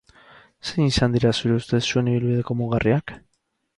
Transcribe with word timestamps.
Zein 0.69 0.87
izan 0.93 1.13
dira, 1.17 1.33
zure 1.41 1.59
ustez, 1.59 1.81
zuen 1.91 2.11
ibilbideko 2.15 2.57
mugarriak? 2.63 3.15